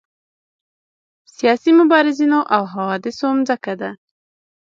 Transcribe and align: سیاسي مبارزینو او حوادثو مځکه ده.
سیاسي 1.35 1.71
مبارزینو 1.79 2.39
او 2.55 2.63
حوادثو 2.73 3.27
مځکه 3.37 3.73
ده. 3.81 3.91